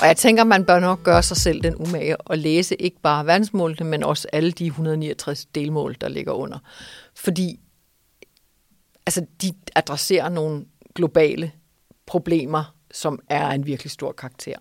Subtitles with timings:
[0.00, 3.26] Og jeg tænker, man bør nok gøre sig selv den umage og læse ikke bare
[3.26, 6.58] verdensmålene, men også alle de 169 delmål, der ligger under.
[7.14, 7.60] Fordi
[9.06, 10.64] altså, de adresserer nogle
[10.94, 11.52] globale
[12.06, 14.56] problemer, som er en virkelig stor karakter.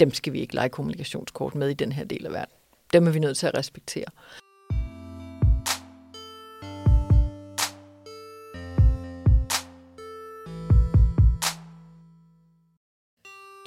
[0.00, 2.54] Dem skal vi ikke lege kommunikationskort med i den her del af verden.
[2.92, 4.06] Dem er vi nødt til at respektere.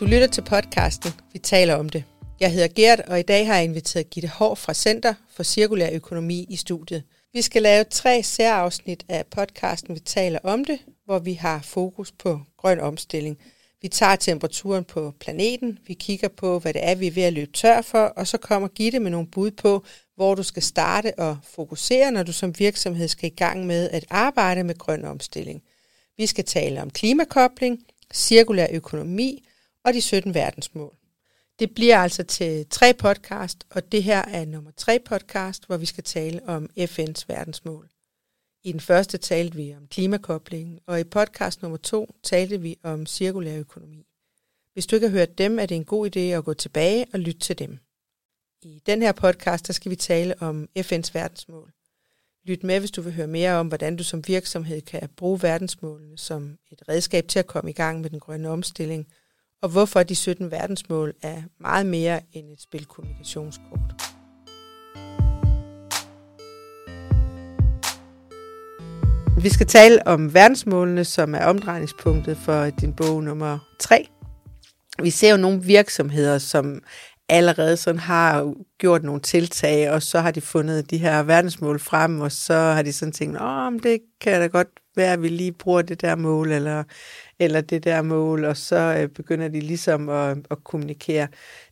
[0.04, 2.04] Du lytter til podcasten Vi taler om det.
[2.40, 5.90] Jeg hedder Gert, og i dag har jeg inviteret Gitte Hård fra Center for Cirkulær
[5.94, 7.04] Økonomi i studiet.
[7.34, 12.12] Vi skal lave tre særafsnit af podcasten Vi taler om det, hvor vi har fokus
[12.12, 13.38] på grøn omstilling.
[13.82, 17.34] Vi tager temperaturen på planeten, vi kigger på, hvad det er, vi er ved at
[17.34, 19.84] løbe tør for, og så kommer Gitte med nogle bud på,
[20.16, 24.06] hvor du skal starte og fokusere, når du som virksomhed skal i gang med at
[24.10, 25.62] arbejde med grøn omstilling.
[26.18, 27.80] Vi skal tale om klimakobling,
[28.14, 29.44] cirkulær økonomi
[29.84, 30.98] og de 17 verdensmål.
[31.60, 35.86] Det bliver altså til tre podcast, og det her er nummer tre podcast, hvor vi
[35.86, 37.90] skal tale om FN's verdensmål.
[38.64, 43.06] I den første talte vi om klimakobling, og i podcast nummer to talte vi om
[43.06, 44.06] cirkulær økonomi.
[44.74, 47.20] Hvis du ikke har hørt dem, er det en god idé at gå tilbage og
[47.20, 47.80] lytte til dem.
[48.62, 51.74] I den her podcast, der skal vi tale om FN's verdensmål.
[52.44, 56.18] Lyt med, hvis du vil høre mere om, hvordan du som virksomhed kan bruge verdensmålene
[56.18, 59.08] som et redskab til at komme i gang med den grønne omstilling–
[59.64, 63.94] og hvorfor de 17 verdensmål er meget mere end et spil kommunikationskort.
[69.42, 74.08] Vi skal tale om verdensmålene, som er omdrejningspunktet for din bog nummer 3.
[75.02, 76.82] Vi ser jo nogle virksomheder, som
[77.30, 82.22] allerede sådan har gjort nogle tiltag, og så har de fundet de her verdensmål frem,
[82.22, 85.52] og så har de sådan tænkt, åh, det kan da godt være, at vi lige
[85.52, 86.84] bruger det der mål, eller
[87.40, 91.28] eller det der mål, og så øh, begynder de ligesom at, at kommunikere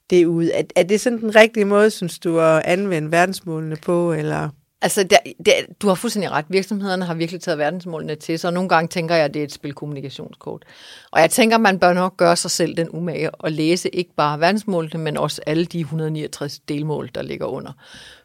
[0.10, 0.50] det ud.
[0.54, 4.50] Er, er det sådan den rigtige måde, synes du, at anvende verdensmålene på, eller...
[4.82, 6.46] Altså, der, der, du har fuldstændig ret.
[6.50, 9.44] Virksomhederne har virkelig taget verdensmålene til sig, og nogle gange tænker jeg, at det er
[9.44, 10.66] et spil kommunikationskort.
[11.12, 14.40] Og jeg tænker, man bør nok gøre sig selv den umage og læse ikke bare
[14.40, 17.72] verdensmålene, men også alle de 169 delmål, der ligger under.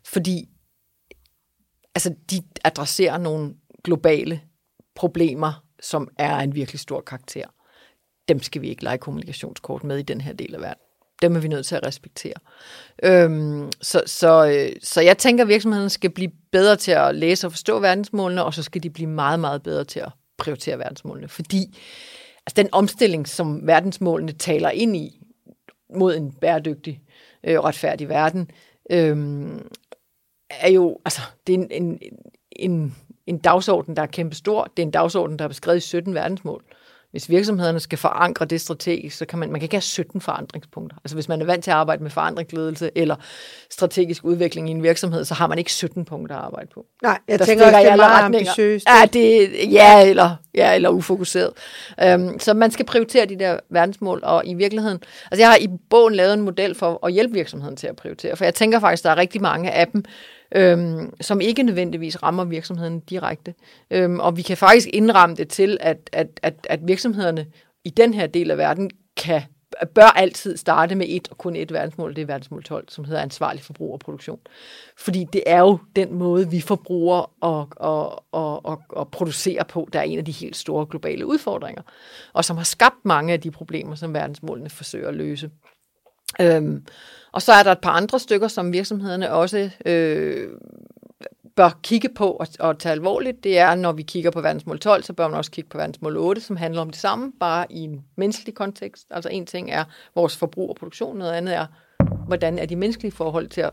[0.04, 0.48] Fordi
[1.94, 4.40] altså, de adresserer nogle globale
[4.94, 7.46] problemer, som er en virkelig stor karakter.
[8.28, 10.85] Dem skal vi ikke lege kommunikationskort med i den her del af verden.
[11.22, 12.34] Dem er vi nødt til at respektere.
[13.02, 17.46] Øhm, så, så, øh, så jeg tænker, at virksomhederne skal blive bedre til at læse
[17.46, 21.28] og forstå verdensmålene, og så skal de blive meget, meget bedre til at prioritere verdensmålene.
[21.28, 21.78] Fordi
[22.46, 25.20] altså, den omstilling, som verdensmålene taler ind i
[25.94, 27.00] mod en bæredygtig
[27.44, 28.50] øh, retfærdig verden,
[28.90, 29.68] øhm,
[30.50, 32.00] er jo, altså, det er en, en,
[32.52, 32.94] en
[33.26, 34.64] en dagsorden, der er kæmpestor.
[34.64, 36.64] Det er en dagsorden, der er beskrevet i 17 verdensmål.
[37.16, 40.96] Hvis virksomhederne skal forankre det strategisk, så kan man, man kan ikke have 17 forandringspunkter.
[41.04, 43.16] Altså hvis man er vant til at arbejde med forandringsledelse eller
[43.70, 46.86] strategisk udvikling i en virksomhed, så har man ikke 17 punkter at arbejde på.
[47.02, 48.86] Nej, jeg der tænker også, det er meget ambitiøst.
[48.88, 51.50] Ja, det, ja, eller, ja, eller ufokuseret.
[52.14, 54.98] Um, så man skal prioritere de der verdensmål, og i virkeligheden,
[55.30, 58.36] altså jeg har i bogen lavet en model for at hjælpe virksomheden til at prioritere,
[58.36, 60.04] for jeg tænker faktisk, der er rigtig mange af dem,
[60.54, 63.54] øhm, som ikke nødvendigvis rammer virksomheden direkte.
[63.90, 67.46] Øhm, og vi kan faktisk indramme det til, at, at, at, at virksomhederne
[67.84, 69.42] i den her del af verden kan
[69.94, 73.22] bør altid starte med et og kun et verdensmål, det er verdensmål 12, som hedder
[73.22, 74.38] ansvarlig forbrug og produktion.
[74.98, 79.88] Fordi det er jo den måde, vi forbruger og, og, og, og, og producerer på,
[79.92, 81.82] der er en af de helt store globale udfordringer,
[82.32, 85.50] og som har skabt mange af de problemer, som verdensmålene forsøger at løse.
[86.40, 86.86] Øhm,
[87.32, 90.48] og så er der et par andre stykker, som virksomhederne også øh,
[91.56, 93.44] bør kigge på og, og tage alvorligt.
[93.44, 96.16] Det er, når vi kigger på verdensmål 12, så bør man også kigge på verdensmål
[96.16, 99.06] 8, som handler om det samme, bare i en menneskelig kontekst.
[99.10, 101.66] Altså en ting er vores forbrug og produktion, noget andet er,
[102.26, 103.72] hvordan er de menneskelige forhold til at,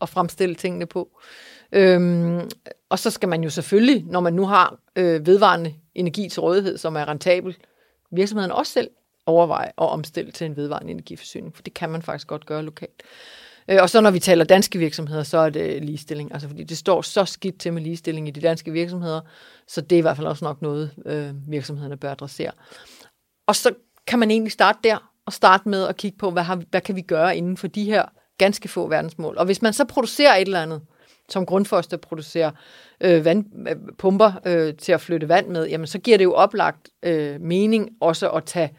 [0.00, 1.20] at fremstille tingene på.
[1.72, 2.40] Øhm,
[2.88, 6.78] og så skal man jo selvfølgelig, når man nu har øh, vedvarende energi til rådighed,
[6.78, 7.56] som er rentabel,
[8.12, 8.90] virksomheden også selv
[9.26, 13.02] overveje at omstille til en vedvarende energiforsyning, for det kan man faktisk godt gøre lokalt.
[13.68, 16.32] Øh, og så når vi taler danske virksomheder, så er det ligestilling.
[16.32, 19.20] Altså fordi det står så skidt til med ligestilling i de danske virksomheder,
[19.68, 22.50] så det er i hvert fald også nok noget, øh, virksomhederne bør adressere.
[23.46, 23.74] Og så
[24.06, 26.96] kan man egentlig starte der, og starte med at kigge på, hvad, har, hvad kan
[26.96, 28.04] vi gøre inden for de her
[28.38, 29.38] ganske få verdensmål.
[29.38, 30.82] Og hvis man så producerer et eller andet,
[31.28, 32.50] som Grundfos, producerer
[33.00, 36.88] øh, vandpumper øh, øh, til at flytte vand med, jamen så giver det jo oplagt
[37.02, 38.76] øh, mening også at tage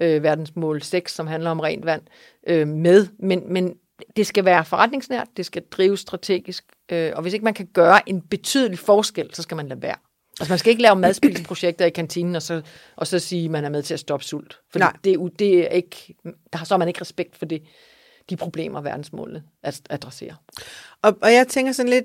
[0.00, 2.02] øh, verdensmål 6, som handler om rent vand,
[2.46, 3.06] øh, med.
[3.18, 3.74] Men, men
[4.16, 8.08] det skal være forretningsnært, det skal drives strategisk, øh, og hvis ikke man kan gøre
[8.08, 9.96] en betydelig forskel, så skal man lade være.
[10.40, 12.62] Altså man skal ikke lave madspilsprojekter i kantinen, og så,
[12.96, 14.58] og så sige, at man er med til at stoppe sult.
[14.72, 16.14] For det, det er ikke,
[16.52, 17.62] der, så har man ikke respekt for det,
[18.30, 19.42] de problemer, verdensmålene
[19.90, 20.34] adresserer.
[21.02, 22.04] Og, og jeg tænker sådan lidt,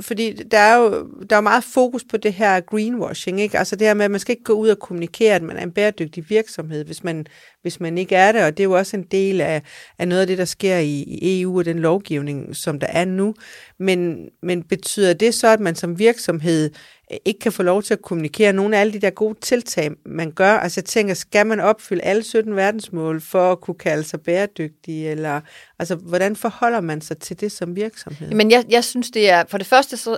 [0.00, 3.58] fordi der er jo der er meget fokus på det her greenwashing, ikke?
[3.58, 5.62] Altså det her med, at man skal ikke gå ud og kommunikere, at man er
[5.62, 7.26] en bæredygtig virksomhed, hvis man,
[7.62, 9.62] hvis man ikke er det, og det er jo også en del af,
[9.98, 13.04] af noget af det, der sker i, i EU og den lovgivning, som der er
[13.04, 13.34] nu.
[13.78, 16.70] Men, men betyder det så, at man som virksomhed
[17.12, 19.90] Øh, ikke kan få lov til at kommunikere nogle af alle de der gode tiltag,
[20.06, 20.52] man gør.
[20.52, 25.08] Altså jeg tænker, skal man opfylde alle 17 verdensmål for at kunne kalde sig bæredygtig?
[25.08, 25.40] Eller,
[25.78, 28.30] altså hvordan forholder man sig til det som virksomhed?
[28.30, 30.16] Men jeg, jeg synes, det er, for det første, så,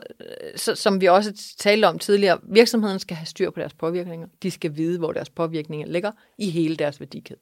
[0.56, 4.26] så, som vi også talte om tidligere, virksomheden skal have styr på deres påvirkninger.
[4.42, 7.40] De skal vide, hvor deres påvirkninger ligger i hele deres værdikæde.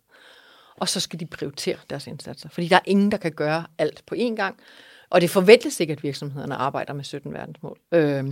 [0.77, 4.03] Og så skal de prioritere deres indsatser, fordi der er ingen, der kan gøre alt
[4.07, 4.57] på én gang.
[5.11, 7.79] Og det forventes ikke, at virksomhederne arbejder med 17 verdensmål.
[7.93, 8.25] Øh,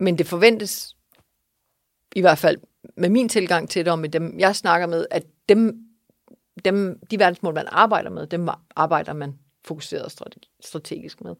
[0.00, 0.96] men det forventes,
[2.16, 2.58] i hvert fald
[2.96, 5.78] med min tilgang til det, og med dem, jeg snakker med, at dem,
[6.64, 10.12] dem, de verdensmål, man arbejder med, dem arbejder man fokuseret
[10.60, 11.34] strategisk med.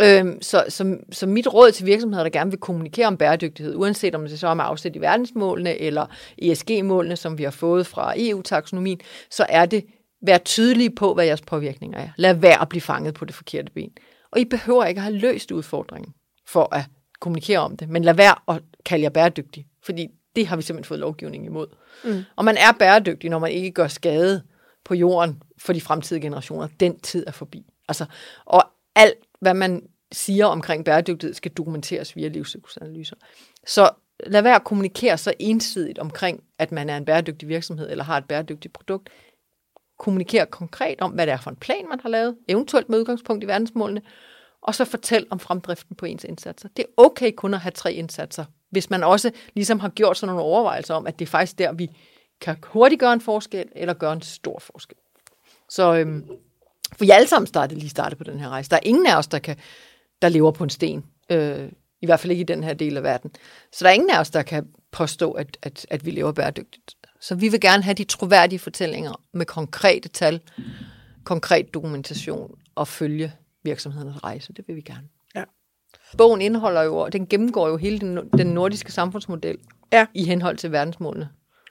[0.00, 4.14] Øhm, så, så, så mit råd til virksomheder, der gerne vil kommunikere om bæredygtighed, uanset
[4.14, 6.06] om det så er med afsæt i verdensmålene eller
[6.38, 9.00] ESG-målene, som vi har fået fra EU-taksonomien,
[9.30, 9.84] så er det,
[10.22, 12.08] vær tydelige på, hvad jeres påvirkninger er.
[12.16, 13.92] Lad være at blive fanget på det forkerte ben.
[14.30, 16.12] Og I behøver ikke at have løst udfordringen
[16.46, 16.84] for at
[17.20, 20.88] kommunikere om det, men lad være at kalde jer bæredygtig, fordi det har vi simpelthen
[20.88, 21.66] fået lovgivning imod.
[22.04, 22.22] Mm.
[22.36, 24.42] Og man er bæredygtig, når man ikke gør skade
[24.84, 26.68] på jorden for de fremtidige generationer.
[26.80, 27.66] Den tid er forbi.
[27.88, 28.06] Altså,
[28.44, 28.62] og
[28.94, 33.16] alt, hvad man siger omkring bæredygtighed, skal dokumenteres via livscyklusanalyser.
[33.66, 33.90] Så
[34.26, 38.18] lad være at kommunikere så ensidigt omkring, at man er en bæredygtig virksomhed eller har
[38.18, 39.08] et bæredygtigt produkt.
[39.98, 43.44] Kommunikere konkret om, hvad det er for en plan, man har lavet, eventuelt med udgangspunkt
[43.44, 44.02] i verdensmålene,
[44.66, 46.68] og så fortæl om fremdriften på ens indsatser.
[46.76, 50.28] Det er okay kun at have tre indsatser, hvis man også ligesom har gjort sådan
[50.34, 51.90] nogle overvejelser om, at det er faktisk der, vi
[52.40, 54.96] kan hurtigt gøre en forskel, eller gøre en stor forskel.
[55.70, 56.24] Så øhm,
[56.96, 58.70] for I alle sammen startede lige startet på den her rejse.
[58.70, 59.56] Der er ingen af os, der, kan,
[60.22, 61.04] der lever på en sten.
[61.30, 61.68] Øh,
[62.00, 63.30] I hvert fald ikke i den her del af verden.
[63.72, 66.96] Så der er ingen af os, der kan påstå, at, at, at vi lever bæredygtigt.
[67.20, 70.40] Så vi vil gerne have de troværdige fortællinger med konkrete tal,
[71.24, 73.32] konkret dokumentation og følge
[73.66, 74.52] virksomhedernes rejse.
[74.52, 75.08] Det vil vi gerne.
[75.34, 75.44] Ja.
[76.18, 79.58] Bogen indeholder jo, den gennemgår jo hele den, den nordiske samfundsmodel
[79.92, 80.06] ja.
[80.14, 81.28] i henhold til verdensmålene.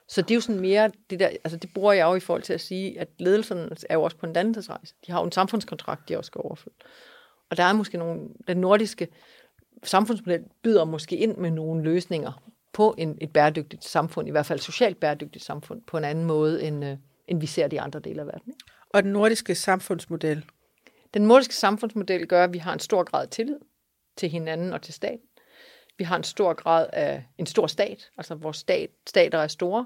[0.07, 2.41] Så det er jo sådan mere, det der, altså det bruger jeg jo i forhold
[2.41, 4.93] til at sige, at ledelsen er jo også på en dannelsesrejse.
[5.07, 6.75] De har jo en samfundskontrakt, de også skal overfylde.
[7.49, 9.07] Og der er måske nogle, den nordiske
[9.83, 12.41] samfundsmodel byder måske ind med nogle løsninger
[12.73, 16.25] på en, et bæredygtigt samfund, i hvert fald et socialt bæredygtigt samfund, på en anden
[16.25, 16.97] måde, end, øh,
[17.27, 18.47] end vi ser det i andre dele af verden.
[18.47, 18.65] Ikke?
[18.89, 20.45] Og den nordiske samfundsmodel,
[21.15, 23.59] den nordiske samfundsmodel gør, at vi har en stor grad af tillid
[24.17, 25.27] til hinanden og til staten.
[25.97, 29.85] Vi har en stor grad af en stor stat, altså vores stat, stater er store.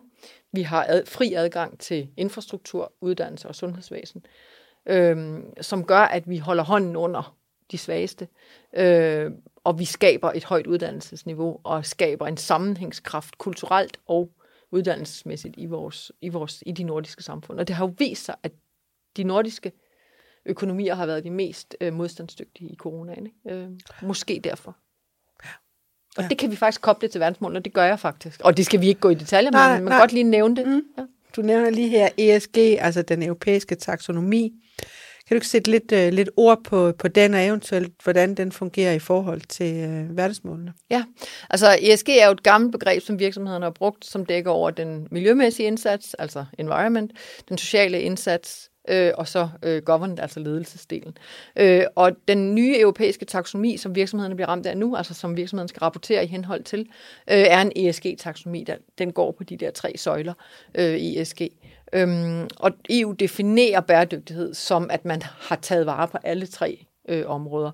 [0.51, 4.25] Vi har ad, fri adgang til infrastruktur, uddannelse og sundhedsvæsen,
[4.85, 7.37] øhm, som gør, at vi holder hånden under
[7.71, 8.27] de svageste,
[8.73, 9.31] øh,
[9.63, 14.31] og vi skaber et højt uddannelsesniveau og skaber en sammenhængskraft kulturelt og
[14.71, 17.59] uddannelsesmæssigt i, vores, i, vores, i de nordiske samfund.
[17.59, 18.51] Og det har jo vist sig, at
[19.17, 19.71] de nordiske
[20.45, 23.25] økonomier har været de mest øh, modstandsdygtige i coronaen.
[23.25, 23.57] Ikke?
[23.57, 23.67] Øh,
[24.01, 24.77] måske derfor.
[26.17, 26.27] Og ja.
[26.27, 28.41] det kan vi faktisk koble til verdensmålene, og det gør jeg faktisk.
[28.43, 30.55] Og det skal vi ikke gå i detaljer med, men man kan godt lige nævne
[30.55, 30.67] det.
[30.67, 30.81] Mm.
[30.97, 31.03] Ja.
[31.35, 34.53] Du nævner lige her ESG, altså den europæiske taksonomi.
[35.27, 38.51] Kan du ikke sætte lidt, uh, lidt ord på, på den, og eventuelt hvordan den
[38.51, 40.73] fungerer i forhold til uh, verdensmålene?
[40.89, 41.03] Ja,
[41.49, 45.07] altså ESG er jo et gammelt begreb, som virksomhederne har brugt, som dækker over den
[45.11, 47.11] miljømæssige indsats, altså environment,
[47.49, 51.17] den sociale indsats, øh, og så øh, government, altså ledelsesdelen.
[51.55, 55.67] Øh, og den nye europæiske taksonomi, som virksomhederne bliver ramt af nu, altså som virksomheden
[55.67, 56.79] skal rapportere i henhold til,
[57.31, 60.33] øh, er en ESG-taksonomi, der den går på de der tre søjler
[60.75, 61.41] øh, i ESG.
[61.93, 67.29] Øhm, og EU definerer bæredygtighed som, at man har taget vare på alle tre øh,
[67.29, 67.71] områder.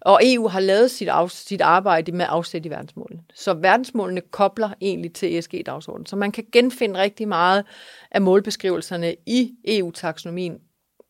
[0.00, 3.22] Og EU har lavet sit, af, sit arbejde med afsæt i verdensmålene.
[3.34, 6.06] Så verdensmålene kobler egentlig til ESG-dagsordenen.
[6.06, 7.64] Så man kan genfinde rigtig meget
[8.10, 10.58] af målbeskrivelserne i EU-taksonomien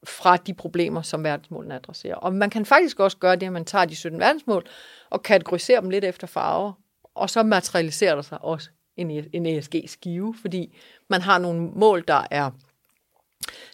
[0.07, 2.15] fra de problemer, som verdensmålene adresserer.
[2.15, 4.67] Og man kan faktisk også gøre det, at man tager de 17 verdensmål
[5.11, 6.73] og kategoriserer dem lidt efter farver,
[7.15, 10.77] og så materialiserer der sig også en, en ESG-skive, fordi
[11.11, 12.51] man har nogle mål, der er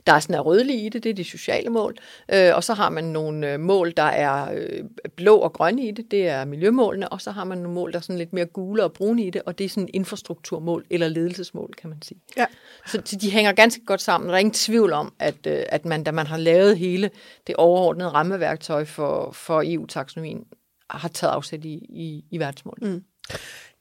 [0.07, 1.97] der er sådan er rødlige i det, det er de sociale mål.
[2.35, 4.85] Øh, og så har man nogle øh, mål, der er øh,
[5.17, 7.09] blå og grønne i det, det er miljømålene.
[7.09, 9.31] Og så har man nogle mål, der er sådan lidt mere gule og brune i
[9.31, 12.21] det, og det er sådan infrastrukturmål eller ledelsesmål, kan man sige.
[12.37, 12.47] Ja.
[12.87, 14.29] Så, så de hænger ganske godt sammen.
[14.29, 17.11] Der er ingen tvivl om, at, øh, at man, da man har lavet hele
[17.47, 20.45] det overordnede rammeværktøj for, for EU-taksonomien,
[20.91, 22.79] har taget afsæt i, i, i verdensmål.
[22.83, 23.05] Mm.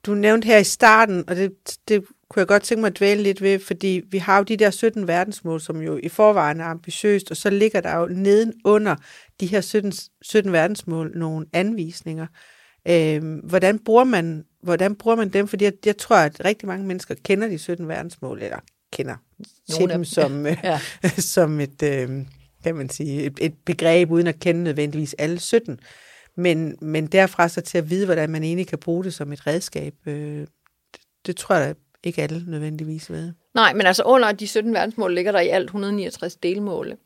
[0.06, 1.52] Du nævnte her i starten, og det,
[1.88, 4.56] det kunne jeg godt tænke mig at dvæle lidt ved, fordi vi har jo de
[4.56, 8.96] der 17 verdensmål, som jo i forvejen er ambitiøst, og så ligger der jo nedenunder
[9.40, 9.92] de her 17,
[10.22, 12.26] 17 verdensmål nogle anvisninger.
[12.88, 15.48] Øh, hvordan, bruger man, hvordan bruger man dem?
[15.48, 18.58] Fordi jeg, jeg tror, at rigtig mange mennesker kender de 17 verdensmål, eller
[18.92, 19.16] kender
[19.70, 20.80] til dem som, ja.
[21.18, 22.10] som et, øh,
[22.64, 25.80] kan man sige, et, et begreb, uden at kende nødvendigvis alle 17.
[26.36, 29.46] Men, men derfra så til at vide, hvordan man egentlig kan bruge det som et
[29.46, 33.32] redskab, øh, det, det tror jeg ikke alle nødvendigvis ved.
[33.54, 36.96] Nej, men altså under de 17 verdensmål ligger der i alt 169 delmål.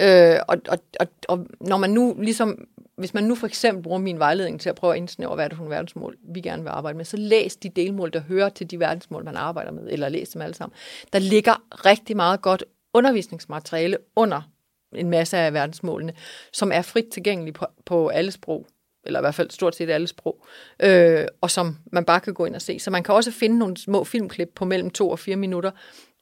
[0.00, 3.98] Øh, og, og, og, og når man nu ligesom, hvis man nu for eksempel bruger
[3.98, 6.62] min vejledning til at prøve at indsnævre, hvad er det for nogle verdensmål, vi gerne
[6.62, 9.88] vil arbejde med, så læs de delmål, der hører til de verdensmål, man arbejder med,
[9.90, 10.76] eller læs dem alle sammen.
[11.12, 12.64] Der ligger rigtig meget godt
[12.94, 14.51] undervisningsmateriale under
[14.94, 16.12] en masse af verdensmålene,
[16.52, 18.66] som er frit tilgængelige på, på alle sprog
[19.04, 20.46] eller i hvert fald stort set alle sprog,
[20.82, 22.78] øh, og som man bare kan gå ind og se.
[22.78, 25.70] Så man kan også finde nogle små filmklip på mellem to og fire minutter,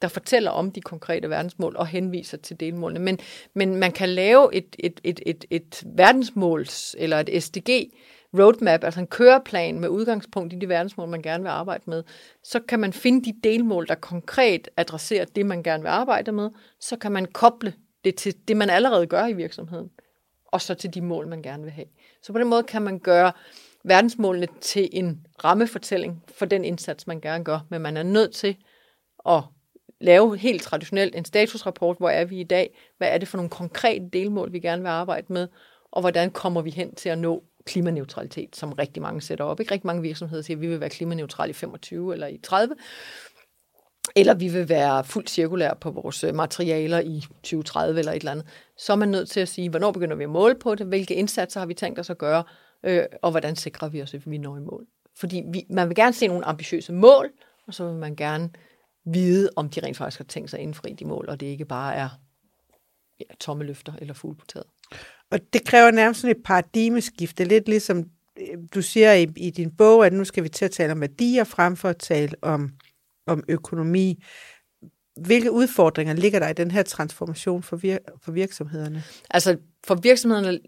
[0.01, 2.99] der fortæller om de konkrete verdensmål og henviser til delmålene.
[2.99, 3.19] Men,
[3.53, 7.91] men man kan lave et, et, et, et, et verdensmåls eller et SDG
[8.39, 12.03] roadmap, altså en køreplan med udgangspunkt i de verdensmål, man gerne vil arbejde med.
[12.43, 16.49] Så kan man finde de delmål, der konkret adresserer det, man gerne vil arbejde med.
[16.79, 19.89] Så kan man koble det til det, man allerede gør i virksomheden,
[20.45, 21.87] og så til de mål, man gerne vil have.
[22.21, 23.31] Så på den måde kan man gøre
[23.83, 27.59] verdensmålene til en rammefortælling for den indsats, man gerne gør.
[27.69, 28.57] Men man er nødt til
[29.29, 29.43] at
[30.01, 33.49] lave helt traditionelt en statusrapport, hvor er vi i dag, hvad er det for nogle
[33.49, 35.47] konkrete delmål, vi gerne vil arbejde med,
[35.91, 39.59] og hvordan kommer vi hen til at nå klimaneutralitet, som rigtig mange sætter op.
[39.59, 42.75] Ikke rigtig mange virksomheder siger, at vi vil være klimaneutrale i 25 eller i 30,
[44.15, 48.31] eller vi vil være fuldt cirkulære på vores øh, materialer i 2030 eller et eller
[48.31, 48.45] andet,
[48.77, 51.15] så er man nødt til at sige, hvornår begynder vi at måle på det, hvilke
[51.15, 52.43] indsatser har vi tænkt os at gøre,
[52.83, 54.85] øh, og hvordan sikrer vi os, at vi når i mål.
[55.19, 57.31] Fordi vi, man vil gerne se nogle ambitiøse mål,
[57.67, 58.49] og så vil man gerne
[59.05, 61.65] vide, om de rent faktisk har tænkt sig at indfri de mål, og det ikke
[61.65, 62.09] bare er
[63.19, 64.65] ja, tomme løfter eller fugle på taget.
[65.31, 67.37] Og det kræver nærmest et paradigmeskift.
[67.37, 70.49] Det er lidt ligesom, øh, du siger i, i din bog, at nu skal vi
[70.49, 72.71] til at tale om værdier frem for at tale om
[73.27, 74.23] om økonomi.
[75.15, 79.03] Hvilke udfordringer ligger der i den her transformation for, vir- for virksomhederne?
[79.29, 80.59] Altså for virksomhederne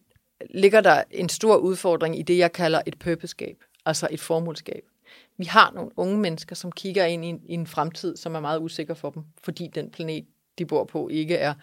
[0.50, 4.84] ligger der en stor udfordring i det, jeg kalder et purposeskab, altså et formålskab.
[5.38, 8.40] Vi har nogle unge mennesker, som kigger ind i en, i en fremtid, som er
[8.40, 10.26] meget usikker for dem, fordi den planet,
[10.58, 11.54] de bor på, ikke er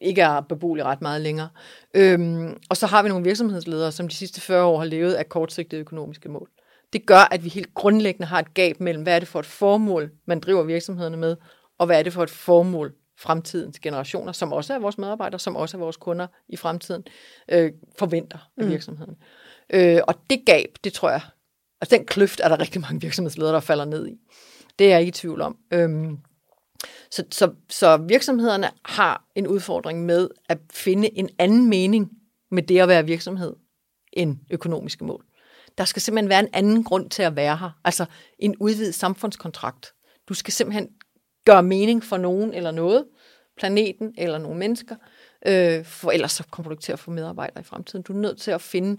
[0.00, 1.48] ikke er beboelig ret meget længere.
[1.94, 5.28] Øhm, og så har vi nogle virksomhedsledere, som de sidste 40 år har levet af
[5.28, 6.50] kortsigtede økonomiske mål.
[6.94, 9.46] Det gør, at vi helt grundlæggende har et gab mellem, hvad er det for et
[9.46, 11.36] formål, man driver virksomhederne med,
[11.78, 15.56] og hvad er det for et formål, fremtidens generationer, som også er vores medarbejdere, som
[15.56, 17.02] også er vores kunder i fremtiden,
[17.48, 18.70] øh, forventer af mm.
[18.70, 19.14] virksomheden.
[19.70, 21.20] Øh, og det gab, det tror jeg,
[21.80, 24.16] altså den kløft er der rigtig mange virksomhedsledere, der falder ned i.
[24.78, 25.58] Det er jeg ikke i tvivl om.
[25.70, 26.18] Øhm,
[27.10, 32.10] så, så, så virksomhederne har en udfordring med at finde en anden mening
[32.50, 33.52] med det at være virksomhed
[34.12, 35.24] end økonomiske mål.
[35.78, 37.70] Der skal simpelthen være en anden grund til at være her.
[37.84, 38.04] Altså
[38.38, 39.92] en udvidet samfundskontrakt.
[40.28, 40.88] Du skal simpelthen
[41.46, 43.04] gøre mening for nogen eller noget,
[43.56, 44.96] planeten eller nogle mennesker,
[45.46, 48.02] øh, for ellers så kommer du ikke til at få medarbejdere i fremtiden.
[48.02, 48.98] Du er nødt til at finde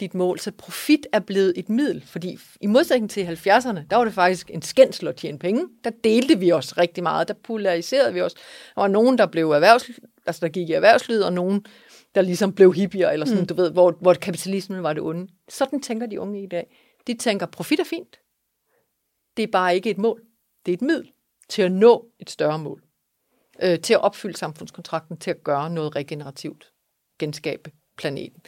[0.00, 0.38] dit mål.
[0.38, 4.50] Så profit er blevet et middel, fordi i modsætning til 70'erne, der var det faktisk
[4.50, 5.68] en skændsel at tjene penge.
[5.84, 8.34] Der delte vi os rigtig meget, der polariserede vi os.
[8.34, 9.90] Der var nogen, der blev erhvervs,
[10.26, 11.66] altså der gik i erhvervslivet, og nogen,
[12.14, 13.46] der ligesom blev hippier, eller sådan, mm.
[13.46, 15.32] du ved, hvor, hvor kapitalismen var det onde.
[15.48, 16.76] Sådan tænker de unge i dag.
[17.06, 18.20] De tænker, profit er fint.
[19.36, 20.22] Det er bare ikke et mål.
[20.66, 21.10] Det er et middel
[21.48, 22.82] til at nå et større mål.
[23.62, 26.72] Øh, til at opfylde samfundskontrakten, til at gøre noget regenerativt.
[27.18, 28.42] Genskabe planeten.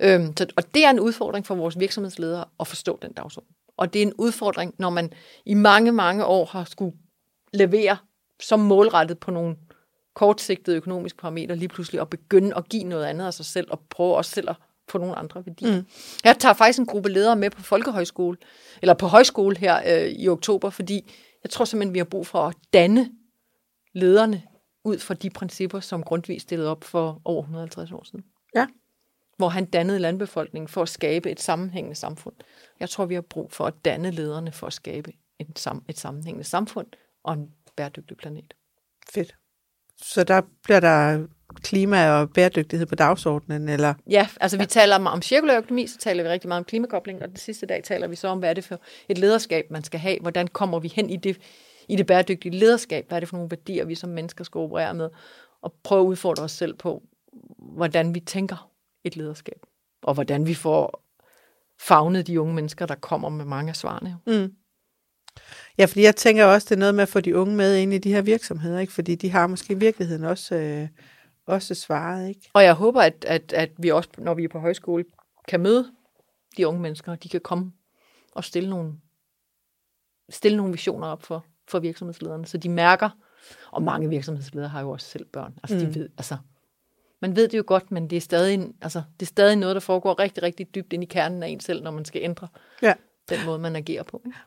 [0.00, 3.50] Øh, så, og det er en udfordring for vores virksomhedsledere at forstå den dagsorden.
[3.76, 5.12] Og det er en udfordring, når man
[5.44, 6.96] i mange, mange år har skulle
[7.52, 7.96] levere
[8.40, 9.56] som målrettet på nogle
[10.14, 13.80] kortsigtede økonomiske parametre lige pludselig at begynde at give noget andet af sig selv og
[13.90, 14.56] prøve også selv at
[14.88, 15.76] få nogle andre værdier.
[15.76, 15.86] Mm.
[16.24, 18.36] Jeg tager faktisk en gruppe ledere med på folkehøjskole,
[18.82, 21.12] eller på højskole her øh, i oktober, fordi
[21.42, 23.10] jeg tror simpelthen, vi har brug for at danne
[23.92, 24.42] lederne
[24.84, 28.24] ud fra de principper, som Grundtvig stillede op for over 150 år siden.
[28.54, 28.66] Ja.
[29.36, 32.34] Hvor han dannede landbefolkningen for at skabe et sammenhængende samfund.
[32.80, 35.98] Jeg tror, vi har brug for at danne lederne for at skabe et, sam- et
[35.98, 36.86] sammenhængende samfund
[37.22, 38.54] og en bæredygtig planet.
[39.10, 39.36] Fedt.
[40.02, 43.94] Så der bliver der klima og bæredygtighed på dagsordenen, eller?
[44.10, 47.28] Ja, altså vi taler om cirkulær økonomi, så taler vi rigtig meget om klimakobling, og
[47.28, 50.00] den sidste dag taler vi så om, hvad er det for et lederskab, man skal
[50.00, 51.38] have, hvordan kommer vi hen i det,
[51.88, 54.94] i det bæredygtige lederskab, hvad er det for nogle værdier, vi som mennesker skal operere
[54.94, 55.08] med,
[55.62, 57.02] og prøve at udfordre os selv på,
[57.58, 58.70] hvordan vi tænker
[59.04, 59.58] et lederskab,
[60.02, 61.04] og hvordan vi får
[61.80, 64.16] fagnet de unge mennesker, der kommer med mange af svarene.
[64.26, 64.52] Mm.
[65.80, 67.92] Ja, fordi jeg tænker også, det er noget med at få de unge med ind
[67.92, 68.92] i de her virksomheder, ikke?
[68.92, 70.88] fordi de har måske i virkeligheden også, øh,
[71.46, 72.28] også svaret.
[72.28, 72.50] Ikke?
[72.52, 75.04] Og jeg håber, at, at, at vi også, når vi er på højskole,
[75.48, 75.92] kan møde
[76.56, 77.72] de unge mennesker, de kan komme
[78.34, 78.92] og stille nogle,
[80.30, 83.10] stille nogle visioner op for, for virksomhedslederne, så de mærker,
[83.70, 85.92] og mange virksomhedsledere har jo også selv børn, altså mm.
[85.92, 86.36] de ved, altså
[87.20, 89.80] man ved det jo godt, men det er, stadig, altså, det er stadig noget, der
[89.80, 92.48] foregår rigtig, rigtig dybt ind i kernen af en selv, når man skal ændre
[92.82, 92.94] ja.
[93.28, 94.22] den måde, man agerer på.
[94.26, 94.38] Ikke?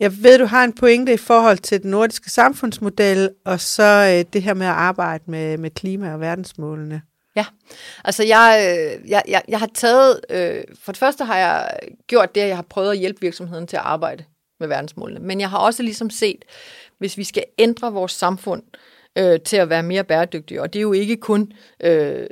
[0.00, 4.32] Jeg ved, du har en pointe i forhold til den nordiske samfundsmodel, og så øh,
[4.32, 7.02] det her med at arbejde med, med klima og verdensmålene.
[7.36, 7.44] Ja,
[8.04, 12.34] altså jeg, øh, jeg, jeg, jeg har taget, øh, for det første har jeg gjort
[12.34, 14.24] det, at jeg har prøvet at hjælpe virksomheden til at arbejde
[14.60, 16.44] med verdensmålene, men jeg har også ligesom set,
[16.98, 18.62] hvis vi skal ændre vores samfund
[19.18, 22.26] øh, til at være mere bæredygtige, og det er jo ikke kun øh,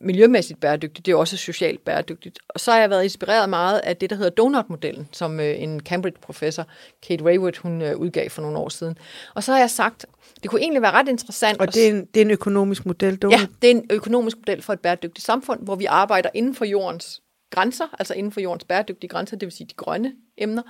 [0.00, 2.38] miljømæssigt bæredygtigt, det er også socialt bæredygtigt.
[2.48, 5.80] Og så har jeg været inspireret meget af det, der hedder donut-modellen, som øh, en
[5.80, 6.66] Cambridge-professor,
[7.08, 8.98] Kate Raywood, hun øh, udgav for nogle år siden.
[9.34, 10.06] Og så har jeg sagt,
[10.42, 11.60] det kunne egentlig være ret interessant.
[11.60, 13.40] Og det er en, det er en økonomisk model, donut?
[13.40, 16.64] Ja, det er en økonomisk model for et bæredygtigt samfund, hvor vi arbejder inden for
[16.64, 20.62] jordens grænser, altså inden for jordens bæredygtige grænser, det vil sige de grønne emner,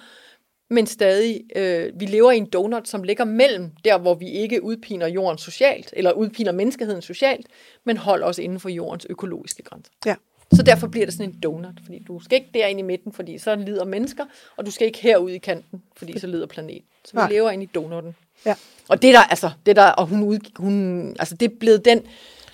[0.69, 4.63] men stadig, øh, vi lever i en donut, som ligger mellem der, hvor vi ikke
[4.63, 7.47] udpiner jorden socialt, eller udpiner menneskeheden socialt,
[7.85, 9.93] men holder os inden for jordens økologiske grænser.
[10.07, 10.15] Ja.
[10.53, 13.39] Så derfor bliver det sådan en donut, fordi du skal ikke derinde i midten, fordi
[13.39, 14.25] så lider mennesker,
[14.57, 16.89] og du skal ikke herud i kanten, fordi så lider planeten.
[17.05, 17.31] Så vi Nej.
[17.31, 18.17] lever ind i donutten.
[18.47, 18.55] Ja.
[18.89, 22.03] Og det der, altså, det der, og hun, ud, hun, altså det er blevet den,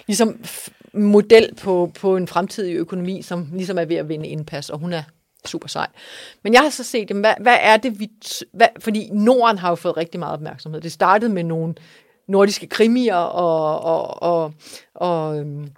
[0.06, 0.44] ligesom
[0.92, 4.92] model på, på en fremtidig økonomi, som ligesom er ved at vinde indpas, og hun
[4.92, 5.02] er
[5.44, 5.86] super sej.
[6.42, 8.10] Men jeg har så set, hvad, hvad er det, vi...
[8.52, 10.80] Hvad, fordi Norden har jo fået rigtig meget opmærksomhed.
[10.80, 11.74] Det startede med nogle
[12.28, 14.52] nordiske krimier og, og, og,
[14.94, 15.68] og øhm,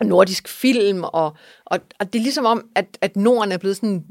[0.00, 4.04] nordisk film, og, og, og det er ligesom om, at, at Norden er blevet sådan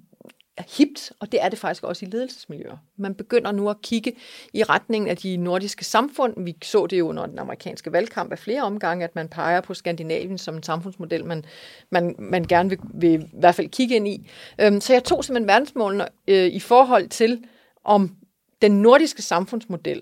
[0.78, 2.78] hipt, og det er det faktisk også i ledelsesmiljøer.
[2.98, 4.14] Man begynder nu at kigge
[4.54, 6.44] i retningen af de nordiske samfund.
[6.44, 9.74] Vi så det jo under den amerikanske valgkamp af flere omgange, at man peger på
[9.74, 11.46] Skandinavien som en samfundsmodel, man,
[11.90, 14.30] man, man gerne vil, vil i hvert fald kigge ind i.
[14.62, 17.44] Øhm, så jeg tog simpelthen verdensmålene øh, i forhold til,
[17.84, 18.16] om
[18.62, 20.02] den nordiske samfundsmodel,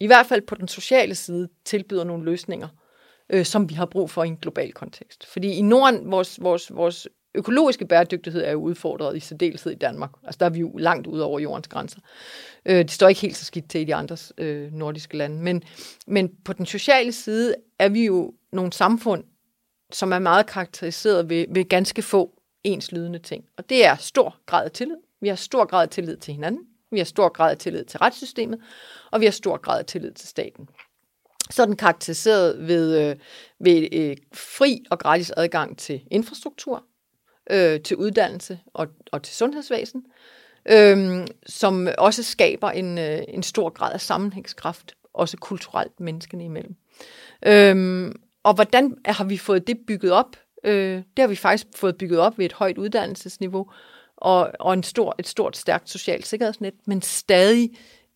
[0.00, 2.68] i hvert fald på den sociale side, tilbyder nogle løsninger,
[3.30, 5.26] øh, som vi har brug for i en global kontekst.
[5.26, 10.10] Fordi i Norden, vores, vores, vores økologiske bæredygtighed er jo udfordret i særdeleshed i Danmark.
[10.24, 11.98] Altså der er vi jo langt ud over jordens grænser.
[12.66, 15.42] Øh, det står ikke helt så skidt til i de andre øh, nordiske lande.
[15.42, 15.62] Men,
[16.06, 19.24] men på den sociale side er vi jo nogle samfund,
[19.92, 22.32] som er meget karakteriseret ved, ved ganske få
[22.64, 23.44] enslydende ting.
[23.56, 24.96] Og det er stor grad af tillid.
[25.20, 26.60] Vi har stor grad af tillid til hinanden.
[26.90, 28.60] Vi har stor grad af tillid til retssystemet.
[29.12, 30.68] Og vi har stor grad af tillid til staten.
[31.50, 33.16] Så er den karakteriseret ved, øh,
[33.58, 36.84] ved øh, fri og gratis adgang til infrastruktur,
[37.50, 40.04] øh, til uddannelse og, og til sundhedsvæsen,
[40.68, 46.76] øh, som også skaber en, øh, en stor grad af sammenhængskraft, også kulturelt menneskene imellem.
[47.46, 50.36] Øh, og hvordan har vi fået det bygget op?
[50.64, 53.70] Øh, det har vi faktisk fået bygget op ved et højt uddannelsesniveau
[54.16, 57.70] og, og en stor, et stort, stærkt socialt sikkerhedsnet, men stadig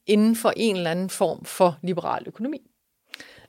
[0.07, 2.70] inden for en eller anden form for liberal økonomi.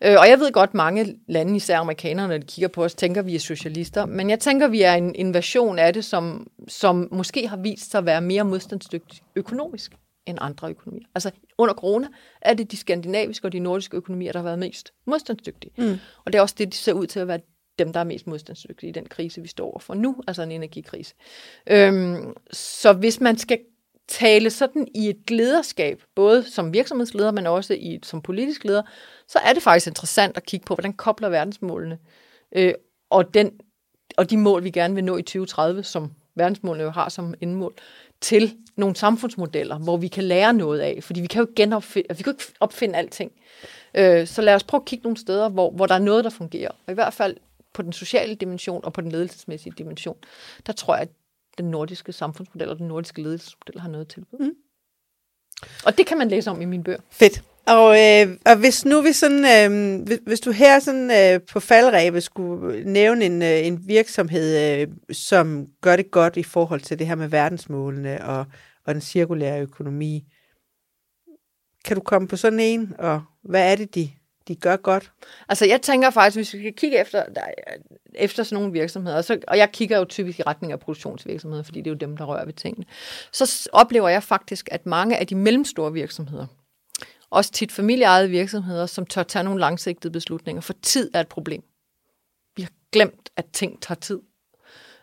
[0.04, 3.22] Øh, og jeg ved godt, mange lande, især amerikanerne, når de kigger på os, tænker,
[3.22, 4.06] vi er socialister.
[4.06, 7.92] Men jeg tænker, vi er en, en version af det, som, som måske har vist
[7.92, 9.92] sig at være mere modstandsdygtig økonomisk
[10.26, 11.08] end andre økonomier.
[11.16, 12.08] Altså under corona
[12.42, 15.72] er det de skandinaviske og de nordiske økonomier, der har været mest modstandsdygtige.
[15.78, 15.98] Mm.
[16.26, 17.40] Og det er også det, de ser ud til at være
[17.80, 21.14] dem, der er mest modstandsdygtige i den krise, vi står overfor nu, altså en energikrise.
[21.68, 23.60] Øhm, så hvis man skal
[24.12, 28.82] tale sådan i et lederskab, både som virksomhedsleder, men også i, som politisk leder,
[29.28, 31.98] så er det faktisk interessant at kigge på, hvordan kobler verdensmålene
[32.56, 32.74] øh,
[33.10, 33.52] og, den,
[34.18, 37.74] og de mål, vi gerne vil nå i 2030, som verdensmålene jo har som indmål,
[38.22, 41.00] til nogle samfundsmodeller, hvor vi kan lære noget af.
[41.02, 43.32] Fordi vi kan jo genopfinde, vi kan jo ikke opfinde alting.
[43.96, 46.30] Øh, så lad os prøve at kigge nogle steder, hvor, hvor der er noget, der
[46.30, 46.72] fungerer.
[46.86, 47.38] Og i hvert fald
[47.74, 50.18] på den sociale dimension og på den ledelsesmæssige dimension,
[50.68, 51.10] der tror jeg, at
[51.58, 54.26] den nordiske samfundsmodel og den nordiske ledelsesmodel har noget til.
[54.40, 54.52] Mm.
[55.86, 57.00] Og det kan man læse om i min bøger.
[57.10, 57.44] Fedt.
[57.68, 61.60] Og, øh, og hvis nu vi sådan, øh, hvis, hvis du her sådan øh, på
[61.60, 67.00] faldrebet skulle nævne en, øh, en virksomhed, øh, som gør det godt i forhold til
[67.00, 68.46] det her med verdensmålene og,
[68.86, 70.24] og den cirkulære økonomi,
[71.86, 74.10] kan du komme på sådan en, og hvad er det, de,
[74.52, 75.12] de gør godt?
[75.50, 77.42] Altså jeg tænker faktisk, hvis vi skal kigge efter, der,
[78.16, 81.80] efter sådan nogle virksomheder, så, og jeg kigger jo typisk i retning af produktionsvirksomheder, fordi
[81.80, 82.86] det er jo dem, der rører ved tingene,
[83.32, 86.46] så oplever jeg faktisk, at mange af de mellemstore virksomheder,
[87.30, 91.64] også tit familieejede virksomheder, som tør tage nogle langsigtede beslutninger, for tid er et problem.
[92.56, 94.20] Vi har glemt, at ting tager tid.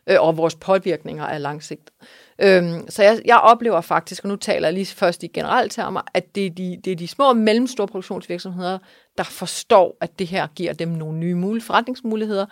[0.06, 1.94] Øh, og vores påvirkninger er langsigtet.
[2.42, 6.00] Øhm, så jeg, jeg oplever faktisk, og nu taler jeg lige først i generelt termer,
[6.14, 8.78] at det er, de, det er de små og mellemstore produktionsvirksomheder,
[9.18, 12.46] der forstår, at det her giver dem nogle nye mulige forretningsmuligheder,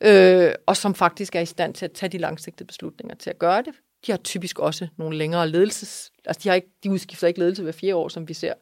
[0.00, 3.38] øh, og som faktisk er i stand til at tage de langsigtede beslutninger til at
[3.38, 3.74] gøre det.
[4.06, 6.10] De har typisk også nogle længere ledelses...
[6.24, 8.52] Altså, de, har ikke, de udskifter ikke ledelse hver fire år, som vi ser,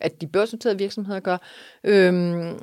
[0.00, 1.36] at de børsnoterede virksomheder gør.
[1.84, 2.58] Øhm,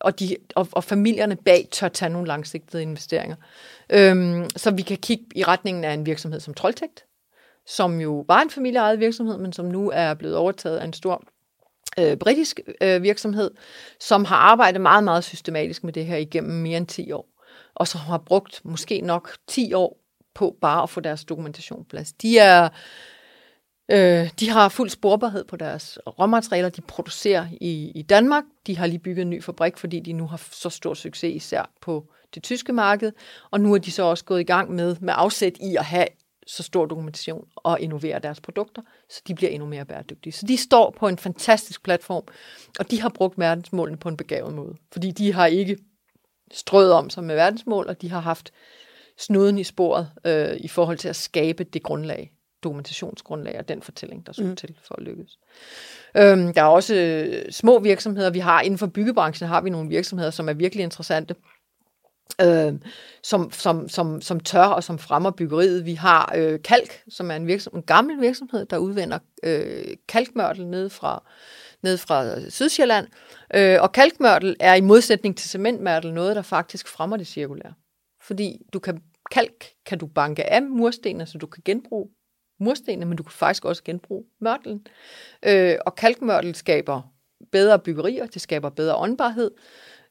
[0.00, 3.36] og, de, og, og familierne bag tør tage nogle langsigtede investeringer.
[3.90, 7.04] Øhm, så vi kan kigge i retningen af en virksomhed som Trolltægt,
[7.66, 11.22] som jo var en familieejet virksomhed, men som nu er blevet overtaget af en stor
[11.98, 13.50] øh, britisk øh, virksomhed,
[14.00, 17.28] som har arbejdet meget, meget systematisk med det her igennem mere end 10 år,
[17.74, 19.96] og som har brugt måske nok 10 år
[20.34, 22.12] på bare at få deres dokumentation på plads.
[22.12, 22.68] De er
[23.92, 28.44] Øh, de har fuld sporbarhed på deres råmaterialer, de producerer i, i Danmark.
[28.66, 31.70] De har lige bygget en ny fabrik, fordi de nu har så stor succes især
[31.80, 33.12] på det tyske marked.
[33.50, 36.06] Og nu er de så også gået i gang med, med afsæt i at have
[36.46, 40.32] så stor dokumentation og innovere deres produkter, så de bliver endnu mere bæredygtige.
[40.32, 42.24] Så de står på en fantastisk platform,
[42.78, 44.76] og de har brugt verdensmålene på en begavet måde.
[44.92, 45.78] Fordi de har ikke
[46.52, 48.52] strøget om sig med verdensmål, og de har haft
[49.18, 54.26] snuden i sporet øh, i forhold til at skabe det grundlag, dokumentationsgrundlag og den fortælling,
[54.26, 54.56] der skulle mm.
[54.56, 55.38] til for at lykkes.
[56.16, 58.30] Øhm, der er også øh, små virksomheder.
[58.30, 61.34] Vi har inden for byggebranchen har vi nogle virksomheder, som er virkelig interessante.
[62.40, 62.74] Øh,
[63.22, 65.86] som, som, som, som tør og som fremmer byggeriet.
[65.86, 70.66] Vi har øh, Kalk, som er en, virksom, en gammel virksomhed, der udvinder øh, kalkmørtel
[70.66, 71.22] ned fra,
[71.82, 73.06] ned fra Sydsjælland.
[73.54, 77.74] Øh, og kalkmørtel er i modsætning til cementmørtel noget, der faktisk fremmer det cirkulære.
[78.22, 82.08] Fordi du kan, kalk kan du banke af murstenene, så du kan genbruge
[82.60, 84.86] murstenene, men du kan faktisk også genbruge mørtelen.
[85.42, 87.02] Øh, og kalkmørtel skaber
[87.52, 89.50] bedre byggerier, det skaber bedre åndbarhed,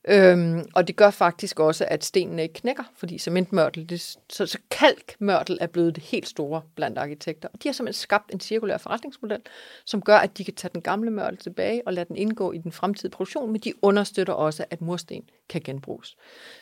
[0.08, 4.58] Øhm, og det gør faktisk også, at stenene ikke knækker, fordi cementmørtel, det, så, så
[4.72, 7.50] kalkmørtel er blevet det helt store blandt arkitekter.
[7.54, 9.42] Og de har simpelthen skabt en cirkulær forretningsmodel,
[9.86, 12.58] som gør, at de kan tage den gamle mørtel tilbage og lade den indgå i
[12.58, 16.18] den fremtidige produktion, men de understøtter også, at mursten kan genbruges.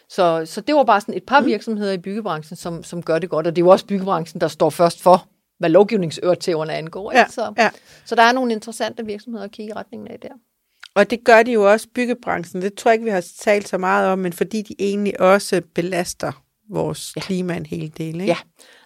[0.09, 1.45] Så, så det var bare sådan et par mm.
[1.45, 4.47] virksomheder i byggebranchen, som, som gør det godt, og det er jo også byggebranchen, der
[4.47, 5.27] står først for
[5.59, 7.11] hvad lovgivningsøretæverne angår.
[7.11, 7.69] Ja, så, ja.
[8.05, 10.29] så der er nogle interessante virksomheder at kigge i retningen af der.
[10.95, 12.61] Og det gør de jo også, byggebranchen.
[12.61, 15.61] Det tror jeg ikke, vi har talt så meget om, men fordi de egentlig også
[15.75, 17.21] belaster vores ja.
[17.21, 18.15] klima en hel del.
[18.15, 18.25] Ikke?
[18.25, 18.37] Ja,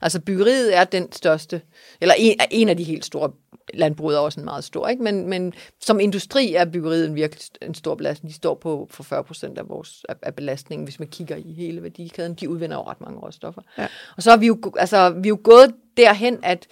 [0.01, 1.61] altså byggeriet er den største,
[2.01, 3.31] eller en, en af de helt store,
[3.73, 5.03] landbruget er også en meget stor, ikke?
[5.03, 8.29] Men, men som industri er byggeriet en virkelig en stor belastning.
[8.29, 11.53] De står på for 40 procent af, vores, af, af belastningen, hvis man kigger i
[11.53, 12.33] hele værdikæden.
[12.33, 13.61] De udvinder jo ret mange råstoffer.
[13.77, 13.87] Ja.
[14.17, 16.67] Og så er vi jo, altså, vi er jo gået derhen, at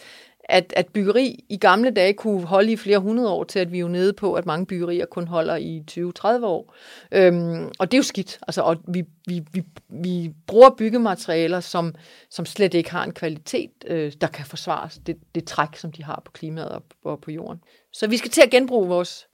[0.50, 3.78] at, at byggeri i gamle dage kunne holde i flere hundrede år, til at vi
[3.78, 6.76] er jo nede på, at mange byggerier kun holder i 20-30 år.
[7.12, 8.40] Øhm, og det er jo skidt.
[8.48, 11.96] Altså, og vi, vi, vi, vi bruger byggematerialer, som,
[12.30, 16.04] som slet ikke har en kvalitet, øh, der kan forsvares det, det træk, som de
[16.04, 17.60] har på klimaet og, og på jorden.
[17.94, 19.30] Så vi skal til at genbruge vores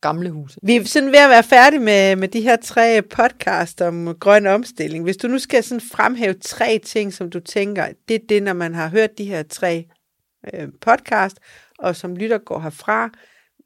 [0.00, 0.60] gamle huse.
[0.62, 4.46] Vi er sådan ved at være færdige med, med de her tre podcast om grøn
[4.46, 5.04] omstilling.
[5.04, 8.52] Hvis du nu skal sådan fremhæve tre ting, som du tænker, det er det, når
[8.52, 9.86] man har hørt de her tre
[10.54, 11.36] øh, podcast,
[11.78, 13.10] og som lytter går herfra,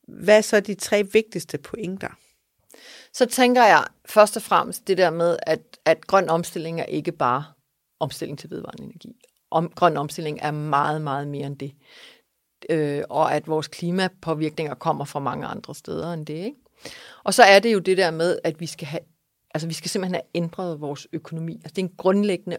[0.09, 2.19] hvad er så de tre vigtigste pointer?
[3.13, 7.13] Så tænker jeg først og fremmest det der med, at, at grøn omstilling er ikke
[7.13, 7.45] bare
[8.01, 9.17] omstilling til vedvarende energi.
[9.51, 11.73] Om, grøn omstilling er meget, meget mere end det.
[12.71, 16.35] Øh, og at vores klimapåvirkninger kommer fra mange andre steder end det.
[16.35, 16.57] Ikke?
[17.25, 19.01] Og så er det jo det der med, at vi skal have,
[19.55, 21.55] altså vi skal simpelthen have ændret vores økonomi.
[21.55, 22.57] Altså det er en grundlæggende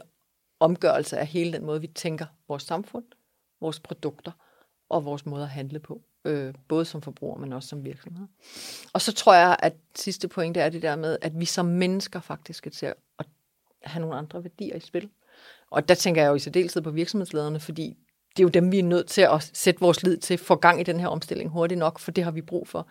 [0.60, 3.04] omgørelse af hele den måde, vi tænker vores samfund,
[3.62, 4.32] vores produkter
[4.90, 6.02] og vores måde at handle på.
[6.26, 8.28] Øh, både som forbruger, men også som virksomhed.
[8.94, 12.20] Og så tror jeg, at sidste pointe er det der med, at vi som mennesker
[12.20, 13.26] faktisk skal til at
[13.84, 15.10] have nogle andre værdier i spil.
[15.72, 17.98] Og der tænker jeg jo i særdeleshed på virksomhedslederne, fordi
[18.38, 20.80] det er jo dem, vi er nødt til at sætte vores lid til, for gang
[20.80, 22.88] i den her omstilling hurtigt nok, for det har vi brug for.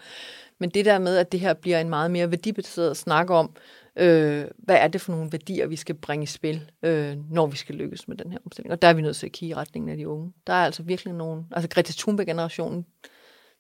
[0.59, 3.57] Men det der med, at det her bliver en meget mere værdibaseret snak om,
[4.01, 7.57] øh, hvad er det for nogle værdier, vi skal bringe i spil, øh, når vi
[7.57, 8.73] skal lykkes med den her omstilling.
[8.73, 10.33] Og der er vi nødt til at kigge i retningen af de unge.
[10.47, 12.87] Der er altså virkelig nogen, altså Greta Thunberg-generationen,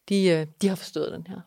[0.09, 1.41] de, øh, de har forstået den her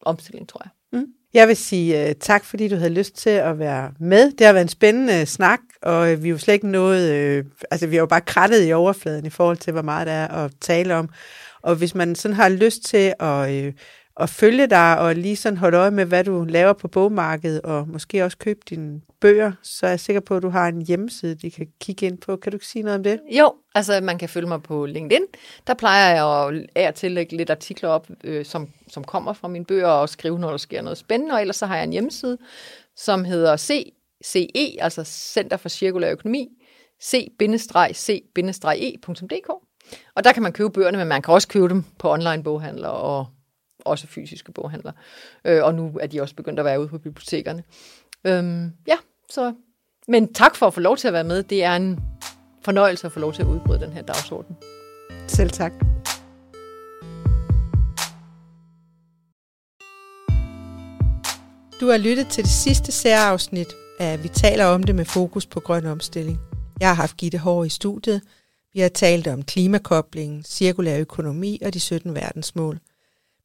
[0.00, 1.00] omstilling, tror jeg.
[1.00, 1.06] Mm.
[1.34, 4.32] Jeg vil sige uh, tak, fordi du havde lyst til at være med.
[4.32, 7.38] Det har været en spændende øh, snak, og uh, vi er jo slet ikke noget,
[7.38, 10.12] uh, altså vi har jo bare krattet i overfladen i forhold til, hvor meget der
[10.12, 11.08] er at tale om.
[11.62, 13.72] Og hvis man sådan har lyst til at uh,
[14.16, 17.88] at følge dig og lige sådan holde øje med, hvad du laver på bogmarkedet, og
[17.88, 21.34] måske også købe dine bøger, så er jeg sikker på, at du har en hjemmeside,
[21.34, 22.36] de kan kigge ind på.
[22.36, 23.20] Kan du sige noget om det?
[23.38, 25.22] Jo, altså man kan følge mig på LinkedIn.
[25.66, 26.26] Der plejer jeg
[26.76, 30.38] at, at tillægge lidt artikler op, øh, som, som kommer fra mine bøger, og skrive,
[30.38, 31.34] når der sker noget spændende.
[31.34, 32.38] Og ellers så har jeg en hjemmeside,
[32.96, 36.48] som hedder CCE, altså Center for Cirkulær Økonomi,
[37.02, 37.48] c-c-e.dk.
[40.16, 42.88] Og der kan man købe bøgerne, men man kan også købe dem på online boghandler
[42.88, 43.26] og
[43.84, 44.92] også fysiske boghandler.
[45.44, 47.62] Øh, og nu er de også begyndt at være ude på bibliotekerne.
[48.24, 48.96] Øhm, ja,
[49.30, 49.54] så...
[50.08, 51.42] Men tak for at få lov til at være med.
[51.42, 52.00] Det er en
[52.62, 54.56] fornøjelse at få lov til at udbryde den her dagsorden.
[55.26, 55.72] Selv tak.
[61.80, 63.66] Du har lyttet til det sidste særafsnit
[63.98, 66.38] af Vi taler om det med fokus på grøn omstilling.
[66.80, 68.22] Jeg har haft Gitte Hår i studiet.
[68.74, 72.80] Vi har talt om klimakoblingen, cirkulær økonomi og de 17 verdensmål.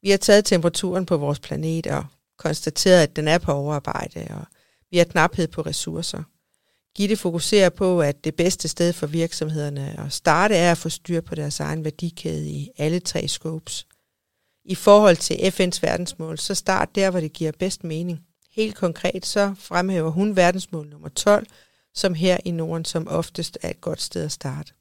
[0.01, 2.05] Vi har taget temperaturen på vores planet og
[2.37, 4.45] konstateret, at den er på overarbejde, og
[4.91, 6.23] vi har knaphed på ressourcer.
[6.95, 11.21] Gitte fokuserer på, at det bedste sted for virksomhederne at starte er at få styr
[11.21, 13.87] på deres egen værdikæde i alle tre scopes.
[14.65, 18.19] I forhold til FN's verdensmål, så start der, hvor det giver bedst mening.
[18.51, 21.47] Helt konkret så fremhæver hun verdensmål nummer 12,
[21.95, 24.73] som her i Norden som oftest er et godt sted at starte.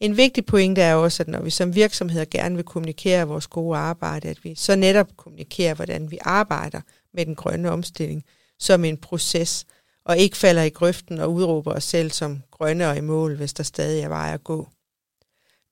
[0.00, 3.78] En vigtig pointe er også, at når vi som virksomheder gerne vil kommunikere vores gode
[3.78, 6.80] arbejde, at vi så netop kommunikerer, hvordan vi arbejder
[7.14, 8.24] med den grønne omstilling
[8.58, 9.66] som en proces,
[10.04, 13.52] og ikke falder i grøften og udråber os selv som grønne og i mål, hvis
[13.52, 14.68] der stadig er vej at gå.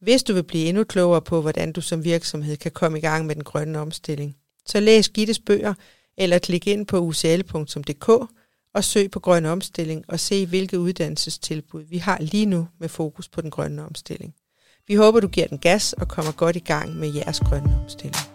[0.00, 3.26] Hvis du vil blive endnu klogere på, hvordan du som virksomhed kan komme i gang
[3.26, 5.74] med den grønne omstilling, så læs Gittes bøger
[6.16, 8.30] eller klik ind på ucl.dk
[8.74, 13.28] og søg på grøn omstilling og se, hvilke uddannelsestilbud vi har lige nu med fokus
[13.28, 14.34] på den grønne omstilling.
[14.88, 18.33] Vi håber, du giver den gas og kommer godt i gang med jeres grønne omstilling.